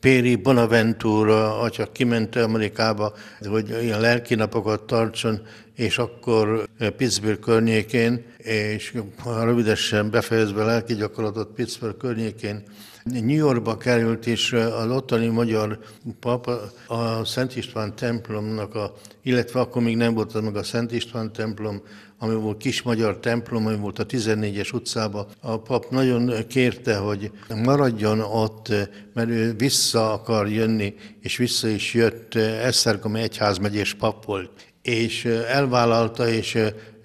Péri 0.00 0.36
Bonaventura, 0.36 1.60
atya 1.60 1.92
kiment 1.92 2.36
Amerikába, 2.36 3.12
hogy 3.48 3.68
ilyen 3.82 4.00
lelki 4.00 4.34
napokat 4.34 4.82
tartson, 4.82 5.40
és 5.74 5.98
akkor 5.98 6.68
Pittsburgh 6.96 7.40
környékén, 7.40 8.24
és 8.36 8.94
rövidesen 9.24 10.10
befejezve 10.10 10.64
lelki 10.64 10.94
gyakorlatot 10.94 11.48
Pittsburgh 11.54 11.96
környékén 11.96 12.62
New 13.04 13.36
Yorkba 13.36 13.76
került, 13.76 14.26
és 14.26 14.52
az 14.52 14.90
ottani 14.90 15.26
magyar 15.26 15.78
pap 16.20 16.50
a 16.86 17.24
Szent 17.24 17.56
István 17.56 17.94
templomnak, 17.94 18.74
a, 18.74 18.94
illetve 19.22 19.60
akkor 19.60 19.82
még 19.82 19.96
nem 19.96 20.14
volt 20.14 20.42
meg 20.42 20.56
a 20.56 20.62
Szent 20.62 20.92
István 20.92 21.32
templom, 21.32 21.82
ami 22.18 22.34
volt 22.34 22.56
kis 22.56 22.82
magyar 22.82 23.18
templom, 23.18 23.66
ami 23.66 23.76
volt 23.76 23.98
a 23.98 24.06
14-es 24.06 24.74
utcában. 24.74 25.26
A 25.40 25.60
pap 25.60 25.90
nagyon 25.90 26.32
kérte, 26.48 26.96
hogy 26.96 27.30
maradjon 27.62 28.20
ott, 28.20 28.72
mert 29.14 29.28
ő 29.28 29.54
vissza 29.56 30.12
akar 30.12 30.50
jönni, 30.50 30.94
és 31.20 31.36
vissza 31.36 31.68
is 31.68 31.94
jött. 31.94 32.34
Esztergom 32.34 33.16
egyházmegyés 33.16 33.94
pap 33.94 34.24
volt, 34.24 34.50
és 34.82 35.24
elvállalta, 35.24 36.28
és 36.28 36.58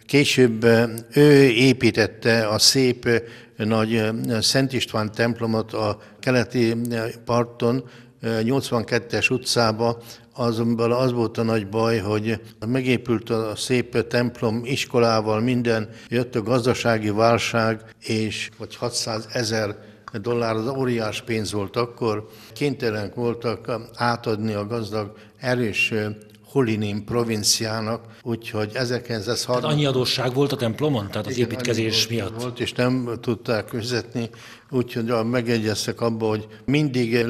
Később 0.06 0.64
ő 1.14 1.48
építette 1.50 2.48
a 2.48 2.60
szép 2.60 3.10
nagy 3.58 4.02
Szent 4.40 4.74
István 4.74 5.12
templomot 5.12 5.74
a 5.74 5.98
keleti 6.20 6.76
parton, 7.26 7.90
82-es 8.24 9.32
utcába, 9.32 10.02
azonban 10.34 10.92
az 10.92 11.12
volt 11.12 11.38
a 11.38 11.44
nagy 11.44 11.70
baj, 11.70 11.98
hogy 11.98 12.42
megépült 12.68 13.30
a 13.30 13.56
szép 13.56 14.08
templom 14.08 14.62
iskolával, 14.64 15.40
minden, 15.40 15.90
jött 16.10 16.36
a 16.36 16.42
gazdasági 16.42 17.10
válság, 17.10 17.82
és 18.00 18.50
vagy 18.58 18.76
600 18.76 19.28
ezer 19.32 19.76
dollár, 20.22 20.56
az 20.56 20.68
óriás 20.68 21.22
pénz 21.22 21.52
volt 21.52 21.76
akkor, 21.76 22.28
kénytelenek 22.54 23.16
voltak 23.16 23.72
átadni 23.96 24.54
a 24.54 24.68
gazdag, 24.68 25.12
erős 25.38 25.94
Hulinin 26.54 27.06
provinciának, 27.06 28.06
úgyhogy 28.24 28.72
1930... 28.74 29.46
Tehát 29.46 29.64
annyi 29.64 29.86
adósság 29.86 30.34
volt 30.34 30.52
a 30.52 30.56
templomon, 30.56 31.08
tehát 31.12 31.28
az 31.28 31.38
építkezés 31.38 32.08
miatt? 32.08 32.42
Volt, 32.42 32.60
és 32.60 32.74
nem 32.74 33.10
tudták 33.22 33.68
fizetni, 33.68 34.30
úgyhogy 34.70 35.14
megegyeztek 35.26 36.02
abba, 36.02 36.28
hogy 36.28 36.48
mindig 36.66 37.26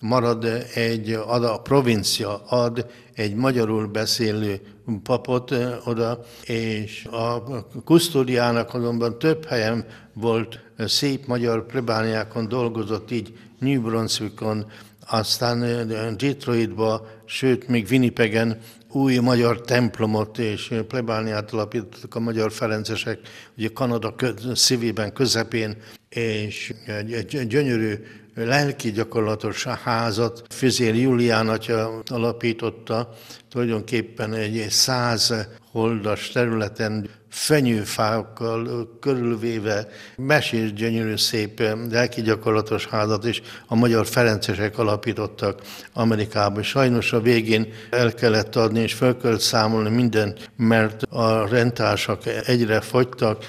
marad 0.00 0.44
egy, 0.74 1.10
ad 1.10 1.44
a 1.44 1.60
provincia 1.60 2.42
ad 2.48 2.86
egy 3.14 3.34
magyarul 3.34 3.86
beszélő 3.86 4.60
papot 5.02 5.54
oda, 5.84 6.20
és 6.44 7.04
a 7.04 7.42
kusztódiának 7.84 8.74
azonban 8.74 9.18
több 9.18 9.44
helyen 9.44 9.86
volt 10.14 10.60
szép 10.78 11.26
magyar 11.26 11.66
plebániákon 11.66 12.48
dolgozott, 12.48 13.10
így 13.10 13.32
New 13.58 13.82
Brunswickon, 13.82 14.66
aztán 15.10 15.88
Detroitba, 16.16 17.08
sőt, 17.24 17.68
még 17.68 17.86
Winnipegen 17.90 18.60
új 18.92 19.18
magyar 19.18 19.60
templomot 19.60 20.38
és 20.38 20.74
plebániát 20.88 21.52
alapítottak 21.52 22.14
a 22.14 22.20
magyar 22.20 22.52
ferencesek, 22.52 23.18
ugye 23.56 23.68
Kanada 23.68 24.14
szívében, 24.54 25.12
közepén, 25.12 25.76
és 26.08 26.74
egy 26.86 27.46
gyönyörű 27.46 27.94
lelki 28.44 28.90
gyakorlatos 28.90 29.64
házat. 29.64 30.42
Füzér 30.48 30.94
Julián 30.94 31.48
atya 31.48 32.02
alapította, 32.06 33.14
tulajdonképpen 33.48 34.34
egy 34.34 34.66
száz 34.70 35.34
holdas 35.72 36.28
területen 36.28 37.10
fenyőfákkal 37.28 38.88
körülvéve. 39.00 39.88
Mesés 40.16 40.72
gyönyörű 40.72 41.16
szép 41.16 41.62
lelki 41.90 42.22
gyakorlatos 42.22 42.86
házat 42.86 43.24
is. 43.24 43.42
A 43.66 43.74
magyar 43.74 44.06
ferencesek 44.06 44.78
alapítottak 44.78 45.60
Amerikában. 45.92 46.62
Sajnos 46.62 47.12
a 47.12 47.20
végén 47.20 47.72
el 47.90 48.14
kellett 48.14 48.56
adni 48.56 48.80
és 48.80 48.94
fel 48.94 49.16
kellett 49.16 49.40
számolni 49.40 49.90
mindent, 49.90 50.50
mert 50.56 51.02
a 51.02 51.48
rendtársak 51.48 52.22
egyre 52.46 52.80
fogytak, 52.80 53.44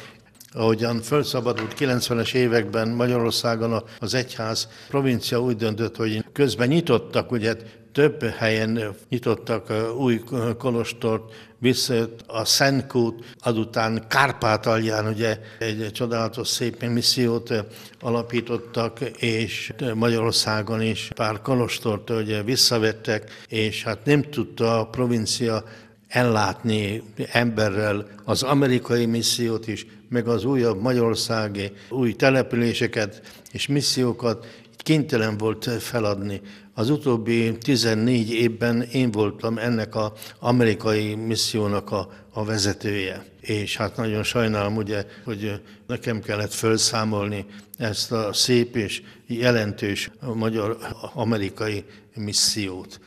Ahogyan 0.54 1.02
felszabadult 1.02 1.74
90-es 1.78 2.34
években 2.34 2.90
Magyarországon 2.90 3.84
az 4.00 4.14
egyház 4.14 4.68
provincia 4.90 5.42
úgy 5.42 5.56
döntött, 5.56 5.96
hogy 5.96 6.26
közben 6.34 6.68
nyitottak, 6.68 7.32
ugye 7.32 7.56
több 7.92 8.24
helyen 8.24 8.96
nyitottak 9.10 9.74
új 9.98 10.24
kolostort, 10.58 11.34
visszajött 11.58 12.24
a 12.28 12.46
Szentkút, 12.46 13.36
azután 13.40 14.06
Kárpátalján 14.08 15.08
ugye 15.08 15.40
egy 15.60 15.90
csodálatos 15.92 16.48
szép 16.48 16.84
missziót 16.84 17.54
alapítottak, 18.00 19.00
és 19.20 19.74
Magyarországon 19.94 20.82
is 20.82 21.10
pár 21.16 21.42
kolostort 21.42 22.10
ugye 22.10 22.44
visszavettek, 22.44 23.46
és 23.48 23.84
hát 23.84 24.06
nem 24.06 24.22
tudta 24.22 24.80
a 24.80 24.86
provincia 24.86 25.64
ellátni 26.12 27.04
emberrel 27.32 28.08
az 28.24 28.44
amerikai 28.44 29.06
missziót 29.06 29.68
is, 29.68 29.86
meg 30.10 30.28
az 30.28 30.44
újabb 30.44 30.82
magyarországi 30.82 31.72
új 31.90 32.14
településeket 32.14 33.22
és 33.52 33.68
missziókat 33.68 34.46
kénytelen 34.78 35.38
volt 35.38 35.70
feladni. 35.80 36.42
Az 36.74 36.90
utóbbi 36.90 37.58
14 37.58 38.32
évben 38.32 38.82
én 38.82 39.12
voltam 39.12 39.58
ennek 39.58 39.96
az 39.96 40.12
amerikai 40.40 41.16
missziónak 41.16 41.92
a, 41.92 42.10
a 42.34 42.46
vezetője. 42.46 43.26
És 43.42 43.78
hát 43.78 43.96
nagyon 43.96 44.24
sajnálom, 44.24 44.76
ugye, 44.76 45.06
hogy 45.24 45.62
nekem 45.88 46.22
kellett 46.22 46.54
felszámolni 46.54 47.46
ezt 47.78 48.12
a 48.12 48.34
szép 48.34 48.76
és 48.76 49.02
jelentős 49.28 50.12
magyar-amerikai 50.34 51.86
missziót. 52.16 53.00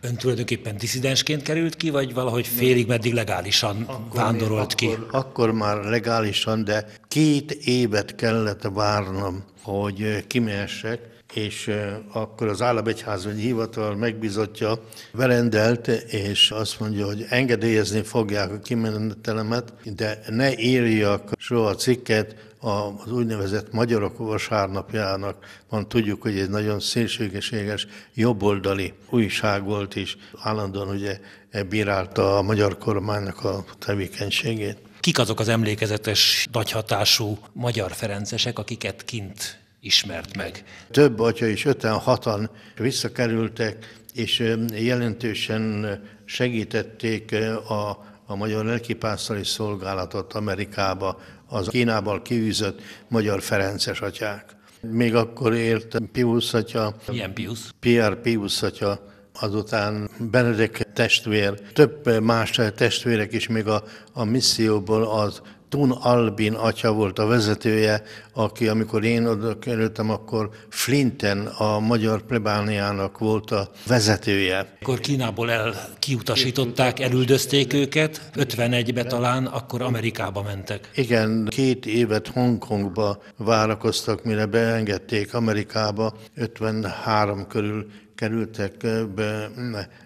Ön 0.00 0.16
tulajdonképpen 0.16 0.76
diszidensként 0.76 1.42
került 1.42 1.76
ki, 1.76 1.90
vagy 1.90 2.14
valahogy 2.14 2.46
félig 2.46 2.86
meddig 2.86 3.12
legálisan 3.12 3.82
akkor 3.86 4.20
vándorolt 4.20 4.74
ki? 4.74 4.86
Akkor, 4.86 5.08
akkor 5.10 5.52
már 5.52 5.76
legálisan, 5.84 6.64
de 6.64 6.86
két 7.08 7.52
évet 7.52 8.14
kellett 8.14 8.62
várnom, 8.72 9.44
hogy 9.62 10.26
kimehessek, 10.26 11.00
és 11.34 11.70
akkor 12.12 12.48
az 12.48 12.62
államegyházmegyi 12.62 13.40
hivatal 13.40 13.96
megbizotja 13.96 14.80
verendelt, 15.12 15.88
és 16.08 16.50
azt 16.50 16.80
mondja, 16.80 17.06
hogy 17.06 17.26
engedélyezni 17.28 18.02
fogják 18.02 18.50
a 18.52 18.58
kimenetelemet, 18.58 19.72
de 19.84 20.18
ne 20.28 20.58
írjak 20.58 21.30
soha 21.38 21.74
cikket 21.74 22.34
az 22.60 23.12
úgynevezett 23.12 23.72
Magyarok 23.72 24.18
Vasárnapjának. 24.18 25.44
Van, 25.68 25.88
tudjuk, 25.88 26.22
hogy 26.22 26.38
egy 26.38 26.48
nagyon 26.50 26.80
szélségeséges 26.80 27.86
jobboldali 28.14 28.92
újság 29.10 29.64
volt, 29.64 29.96
és 29.96 30.16
állandóan 30.38 30.88
ugye 30.88 31.20
bírálta 31.68 32.36
a 32.36 32.42
magyar 32.42 32.78
kormánynak 32.78 33.44
a 33.44 33.64
tevékenységét. 33.78 34.78
Kik 35.00 35.18
azok 35.18 35.40
az 35.40 35.48
emlékezetes, 35.48 36.48
nagyhatású 36.52 37.38
magyar 37.52 37.92
ferencesek, 37.92 38.58
akiket 38.58 39.04
kint 39.04 39.58
ismert 39.80 40.36
meg. 40.36 40.64
Több 40.90 41.20
atya 41.20 41.46
is, 41.46 41.64
56-an 41.68 42.48
visszakerültek, 42.76 44.02
és 44.14 44.56
jelentősen 44.74 46.00
segítették 46.24 47.34
a, 47.68 48.07
a 48.30 48.36
magyar 48.36 48.64
lelkipásztori 48.64 49.44
szolgálatot 49.44 50.32
Amerikába, 50.32 51.20
az 51.46 51.68
Kínából 51.68 52.22
kiűzött 52.22 52.80
magyar 53.08 53.42
Ferences 53.42 54.00
atyák. 54.00 54.56
Még 54.80 55.14
akkor 55.14 55.54
élt 55.54 55.98
Pius 56.12 56.54
atya. 56.54 56.94
Milyen 57.08 57.32
Pius? 57.34 57.58
Pierre 57.80 58.16
Pius 58.16 58.62
atya, 58.62 59.00
azután 59.40 60.10
Benedek 60.30 60.92
testvér, 60.92 61.60
több 61.72 62.20
más 62.22 62.60
testvérek 62.76 63.32
is 63.32 63.48
még 63.48 63.66
a, 63.66 63.82
a 64.12 64.24
misszióból 64.24 65.02
az 65.02 65.42
Tun 65.68 65.90
Albin 65.90 66.52
atya 66.52 66.92
volt 66.92 67.18
a 67.18 67.26
vezetője, 67.26 68.02
aki 68.32 68.68
amikor 68.68 69.04
én 69.04 69.26
oda 69.26 69.58
kerültem, 69.58 70.10
akkor 70.10 70.50
Flinten 70.68 71.46
a 71.46 71.78
magyar 71.78 72.22
plebániának 72.22 73.18
volt 73.18 73.50
a 73.50 73.70
vezetője. 73.86 74.76
Akkor 74.80 75.00
Kínából 75.00 75.50
el 75.50 75.74
kiutasították, 75.98 77.00
elüldözték 77.00 77.72
őket, 77.72 78.30
51-be 78.34 79.04
talán, 79.04 79.46
akkor 79.46 79.82
Amerikába 79.82 80.42
mentek. 80.42 80.90
Igen, 80.94 81.46
két 81.48 81.86
évet 81.86 82.28
Hongkongba 82.28 83.22
várakoztak, 83.36 84.24
mire 84.24 84.46
beengedték 84.46 85.34
Amerikába, 85.34 86.14
53 86.34 87.46
körül 87.46 87.86
kerültek 88.18 88.72
be, 89.14 89.50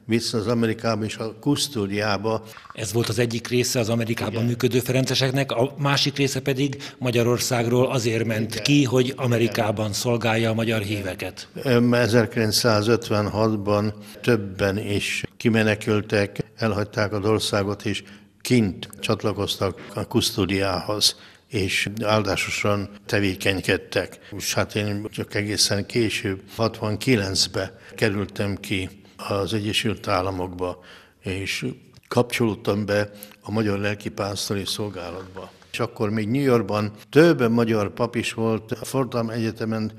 vissza 0.05 0.38
az 0.38 0.46
Amerikába 0.46 1.05
és 1.05 1.16
a 1.16 1.35
kusztódiába. 1.40 2.44
Ez 2.75 2.92
volt 2.92 3.09
az 3.09 3.18
egyik 3.18 3.48
része 3.48 3.79
az 3.79 3.88
Amerikában 3.88 4.35
Igen. 4.35 4.46
működő 4.46 4.79
ferenceseknek, 4.79 5.53
a 5.53 5.75
másik 5.79 6.16
része 6.16 6.40
pedig 6.40 6.83
Magyarországról 6.98 7.90
azért 7.90 8.25
ment 8.25 8.51
Igen. 8.51 8.62
ki, 8.62 8.85
hogy 8.85 9.12
Amerikában 9.16 9.85
Igen. 9.85 9.92
szolgálja 9.92 10.51
a 10.51 10.55
magyar 10.55 10.81
híveket. 10.81 11.48
1956-ban 11.57 13.92
többen 14.20 14.79
is 14.79 15.25
kimenekültek, 15.37 16.53
elhagyták 16.57 17.12
az 17.12 17.25
országot, 17.25 17.85
és 17.85 18.03
kint 18.40 18.88
csatlakoztak 19.01 19.88
a 19.94 20.07
kusztódiához 20.07 21.16
és 21.52 21.88
áldásosan 22.02 22.88
tevékenykedtek. 23.06 24.18
És 24.36 24.54
hát 24.54 24.74
én 24.74 25.06
csak 25.10 25.34
egészen 25.34 25.86
később, 25.86 26.40
69-ben 26.58 27.70
kerültem 27.94 28.56
ki 28.56 28.88
az 29.16 29.54
Egyesült 29.54 30.08
Államokba, 30.08 30.84
és 31.22 31.66
kapcsolódtam 32.08 32.86
be 32.86 33.10
a 33.42 33.50
Magyar 33.50 33.78
Lelkipásztori 33.78 34.64
Szolgálatba. 34.64 35.50
És 35.72 35.80
akkor 35.80 36.10
még 36.10 36.28
New 36.28 36.42
Yorkban 36.42 36.92
több 37.10 37.50
magyar 37.50 37.92
pap 37.92 38.16
is 38.16 38.32
volt, 38.32 38.72
a 38.72 38.84
Fordham 38.84 39.30
Egyetemen 39.30 39.92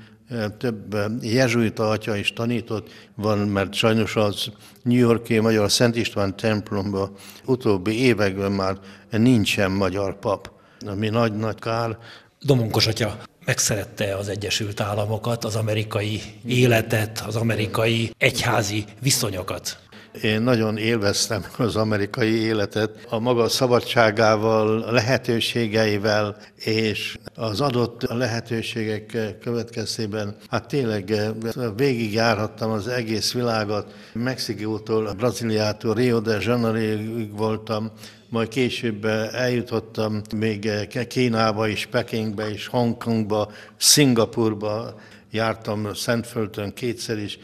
több 0.58 0.96
jezsuita 1.22 1.88
atya 1.88 2.16
is 2.16 2.32
tanított, 2.32 2.90
van, 3.14 3.38
mert 3.38 3.74
sajnos 3.74 4.16
az 4.16 4.46
New 4.82 4.98
Yorki 4.98 5.38
Magyar 5.38 5.70
Szent 5.70 5.96
István 5.96 6.36
templomban 6.36 7.12
utóbbi 7.44 8.00
években 8.00 8.52
már 8.52 8.78
nincsen 9.10 9.70
magyar 9.70 10.18
pap, 10.18 10.53
ami 10.86 11.08
nagy-nagy 11.08 11.58
kár. 11.58 11.98
Domonkos 12.40 12.86
atya 12.86 13.16
megszerette 13.44 14.16
az 14.16 14.28
Egyesült 14.28 14.80
Államokat, 14.80 15.44
az 15.44 15.56
amerikai 15.56 16.22
életet, 16.46 17.24
az 17.26 17.36
amerikai 17.36 18.10
egyházi 18.18 18.84
viszonyokat. 19.00 19.78
Én 20.22 20.42
nagyon 20.42 20.76
élveztem 20.76 21.44
az 21.58 21.76
amerikai 21.76 22.40
életet 22.40 23.06
a 23.08 23.18
maga 23.18 23.48
szabadságával, 23.48 24.82
a 24.82 24.92
lehetőségeivel, 24.92 26.36
és 26.56 27.18
az 27.34 27.60
adott 27.60 28.02
lehetőségek 28.02 29.36
következtében, 29.40 30.36
hát 30.50 30.68
tényleg 30.68 31.14
végigjárhattam 31.76 32.70
az 32.70 32.88
egész 32.88 33.32
világot, 33.32 33.94
Mexikótól, 34.12 35.12
Brazíliától, 35.12 35.94
Rio 35.94 36.20
de 36.20 36.38
Janeiroig 36.40 37.36
voltam, 37.36 37.92
majd 38.34 38.48
később 38.48 39.04
eljutottam 39.32 40.20
még 40.36 40.70
Kínába 41.08 41.68
is, 41.68 41.86
Pekingbe 41.86 42.50
is, 42.50 42.66
Hongkongba, 42.66 43.50
Szingapurba, 43.76 45.00
jártam 45.30 45.94
Szentföldön 45.94 46.72
kétszer 46.72 47.18
is, 47.18 47.38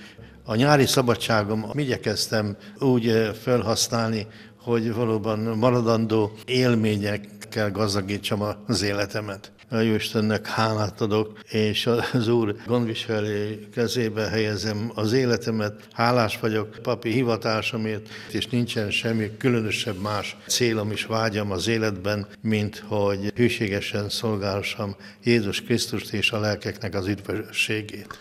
a 0.44 0.54
nyári 0.54 0.86
szabadságom 0.86 1.70
igyekeztem 1.74 2.56
úgy 2.78 3.08
eh, 3.08 3.32
felhasználni, 3.32 4.26
hogy 4.56 4.94
valóban 4.94 5.38
maradandó 5.38 6.32
élményekkel 6.44 7.70
gazdagítsam 7.70 8.42
az 8.66 8.82
életemet. 8.82 9.52
A 9.72 9.78
Jóistennek 9.78 10.46
hálát 10.46 11.00
adok, 11.00 11.38
és 11.48 11.88
az 12.12 12.28
Úr 12.28 12.56
gondviselő 12.66 13.68
kezébe 13.74 14.28
helyezem 14.28 14.92
az 14.94 15.12
életemet. 15.12 15.88
Hálás 15.92 16.38
vagyok 16.40 16.78
papi 16.82 17.10
hivatásomért, 17.10 18.08
és 18.30 18.46
nincsen 18.46 18.90
semmi 18.90 19.36
különösebb 19.36 20.00
más 20.00 20.36
célom 20.46 20.90
és 20.90 21.04
vágyam 21.04 21.50
az 21.50 21.68
életben, 21.68 22.26
mint 22.40 22.84
hogy 22.86 23.32
hűségesen 23.34 24.08
szolgálsam 24.08 24.96
Jézus 25.24 25.62
Krisztust 25.62 26.12
és 26.12 26.32
a 26.32 26.40
lelkeknek 26.40 26.94
az 26.94 27.06
üdvösségét. 27.06 28.18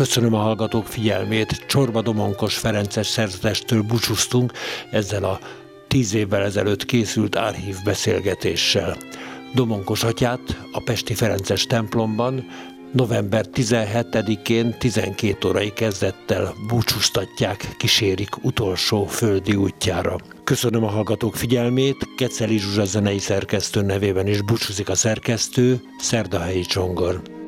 Köszönöm 0.00 0.34
a 0.34 0.38
hallgatók 0.38 0.86
figyelmét. 0.86 1.64
Csorba 1.66 2.02
Domonkos 2.02 2.56
Ferences 2.56 3.06
szerzetestől 3.06 3.82
búcsúztunk 3.82 4.52
ezzel 4.90 5.24
a 5.24 5.40
tíz 5.88 6.14
évvel 6.14 6.42
ezelőtt 6.42 6.84
készült 6.84 7.36
árhív 7.36 7.76
beszélgetéssel. 7.84 8.96
Domonkos 9.54 10.04
atyát 10.04 10.40
a 10.72 10.82
Pesti 10.84 11.14
Ferences 11.14 11.66
templomban 11.66 12.46
november 12.92 13.44
17-én 13.54 14.78
12 14.78 15.48
órai 15.48 15.72
kezdettel 15.72 16.54
búcsúztatják, 16.68 17.74
kísérik 17.78 18.44
utolsó 18.44 19.06
földi 19.06 19.54
útjára. 19.54 20.16
Köszönöm 20.44 20.84
a 20.84 20.90
hallgatók 20.90 21.36
figyelmét, 21.36 22.08
Keceli 22.16 22.58
Zsuzsa 22.58 22.84
zenei 22.84 23.18
szerkesztő 23.18 23.80
nevében 23.80 24.26
is 24.26 24.42
búcsúzik 24.42 24.88
a 24.88 24.94
szerkesztő, 24.94 25.80
Szerdahelyi 25.98 26.62
Csongor. 26.62 27.39